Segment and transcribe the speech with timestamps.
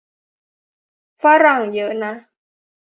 [1.21, 2.13] ฝรั่งเยอะนะ